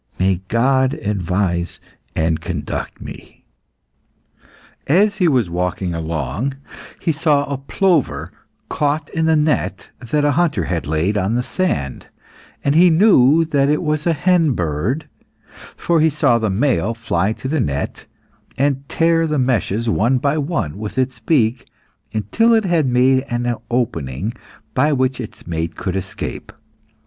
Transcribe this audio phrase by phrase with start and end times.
[0.17, 1.79] May God advise
[2.15, 3.45] and conduct me."
[4.87, 6.55] As he was walking along,
[6.99, 8.31] he saw a plover,
[8.67, 12.07] caught in the net that a hunter had laid on the sand,
[12.63, 15.07] and he knew that it was a hen bird,
[15.77, 18.07] for he saw the male fly to the net,
[18.57, 21.67] and tear the meshes one by one with its beak,
[22.11, 24.33] until it had made an opening
[24.73, 26.51] by which its mate could escape.